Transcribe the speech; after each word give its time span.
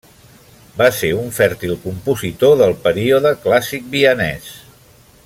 Va 0.77 0.87
ser 0.99 1.11
un 1.17 1.27
fèrtil 1.39 1.75
compositor 1.83 2.57
del 2.63 2.75
període 2.87 3.35
clàssic 3.47 3.89
vienès. 3.97 4.53